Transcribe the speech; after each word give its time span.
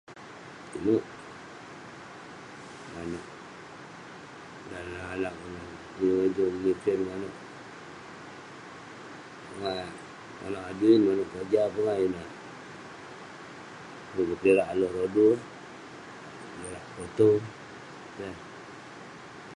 Inouk, 0.75 1.03
memiken 6.37 6.99
manouk- 7.07 7.41
manouk 10.41 10.65
adui, 10.71 10.93
manouk 11.05 11.29
keroja. 11.31 11.61
Pongah 11.73 11.97
ineh 12.07 12.27
juk 14.13 14.31
kelak 14.43 14.69
ale' 14.73 14.93
rodu, 14.95 15.27
kelak 16.59 16.85
potew. 16.95 17.35
Keh. 18.17 18.35